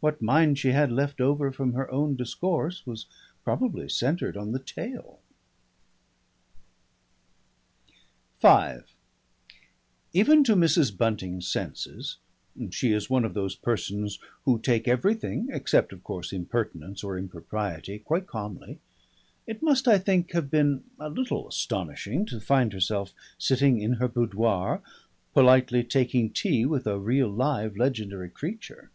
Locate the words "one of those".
13.08-13.56